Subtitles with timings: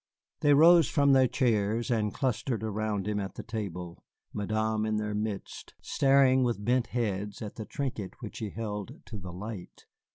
[0.39, 5.13] They rose from their chairs and clustered around him at the table, Madame in their
[5.13, 9.85] midst, staring with bent heads at the trinket which he held to the light.